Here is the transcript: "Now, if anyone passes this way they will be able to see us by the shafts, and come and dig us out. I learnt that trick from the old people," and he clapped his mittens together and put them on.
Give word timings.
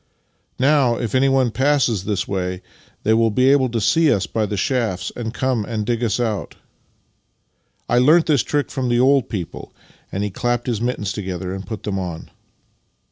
"Now, 0.59 0.95
if 0.97 1.13
anyone 1.13 1.51
passes 1.51 2.05
this 2.05 2.27
way 2.27 2.63
they 3.03 3.13
will 3.13 3.29
be 3.29 3.49
able 3.51 3.69
to 3.69 3.79
see 3.79 4.11
us 4.11 4.25
by 4.25 4.47
the 4.47 4.57
shafts, 4.57 5.11
and 5.15 5.31
come 5.31 5.63
and 5.63 5.85
dig 5.85 6.03
us 6.03 6.19
out. 6.19 6.55
I 7.87 7.99
learnt 7.99 8.25
that 8.25 8.39
trick 8.39 8.71
from 8.71 8.89
the 8.89 8.99
old 8.99 9.29
people," 9.29 9.75
and 10.11 10.23
he 10.23 10.31
clapped 10.31 10.65
his 10.65 10.81
mittens 10.81 11.13
together 11.13 11.53
and 11.53 11.67
put 11.67 11.83
them 11.83 11.99
on. 11.99 12.31